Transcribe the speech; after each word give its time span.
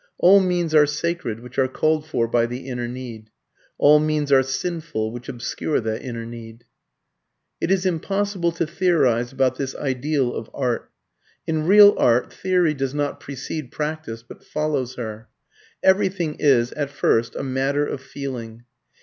All 0.17 0.39
means 0.39 0.73
are 0.73 0.87
sacred 0.87 1.41
which 1.41 1.59
are 1.59 1.67
called 1.67 2.07
for 2.07 2.27
by 2.27 2.47
the 2.47 2.61
inner 2.67 2.87
need. 2.87 3.29
All 3.77 3.99
means 3.99 4.31
are 4.31 4.41
sinful 4.41 5.11
which 5.11 5.29
obscure 5.29 5.79
that 5.79 6.01
inner 6.01 6.25
need. 6.25 6.63
It 7.61 7.69
is 7.69 7.85
impossible 7.85 8.51
to 8.53 8.65
theorize 8.65 9.31
about 9.31 9.59
this 9.59 9.75
ideal 9.75 10.33
of 10.33 10.49
art. 10.55 10.89
In 11.45 11.67
real 11.67 11.93
art 11.99 12.33
theory 12.33 12.73
does 12.73 12.95
not 12.95 13.19
precede 13.19 13.71
practice, 13.71 14.23
but 14.23 14.43
follows 14.43 14.95
her. 14.95 15.29
Everything 15.83 16.35
is, 16.39 16.71
at 16.71 16.89
first, 16.89 17.35
a 17.35 17.43
matter 17.43 17.85
of 17.85 18.01
feeling. 18.01 18.63